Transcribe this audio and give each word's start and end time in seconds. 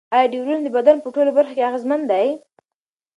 ایا 0.15 0.29
ډیوډرنټ 0.31 0.63
د 0.65 0.69
بدن 0.77 0.97
په 1.01 1.09
ټولو 1.15 1.29
برخو 1.37 1.53
کې 1.57 1.65
اغېزمن 1.69 2.01
دی؟ 2.11 2.27